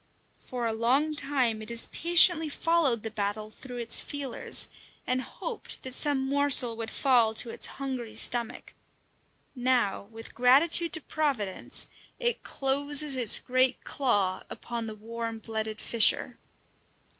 For 0.39 0.65
a 0.65 0.73
long 0.73 1.13
time 1.13 1.61
it 1.61 1.69
has 1.69 1.85
patiently 1.91 2.49
followed 2.49 3.03
the 3.03 3.11
battle 3.11 3.51
through 3.51 3.77
its 3.77 4.01
feelers, 4.01 4.67
and 5.05 5.21
hoped 5.21 5.83
that 5.83 5.93
some 5.93 6.25
morsel 6.27 6.75
would 6.75 6.89
fall 6.89 7.35
to 7.35 7.51
its 7.51 7.67
hungry 7.77 8.15
stomach; 8.15 8.73
now, 9.55 10.05
with 10.09 10.33
gratitude 10.33 10.93
to 10.93 11.01
Providence, 11.01 11.85
it 12.17 12.41
closes 12.41 13.15
its 13.15 13.37
great 13.37 13.83
claw 13.83 14.41
upon 14.49 14.87
the 14.87 14.95
warm 14.95 15.37
blooded 15.37 15.79
fisher. 15.79 16.39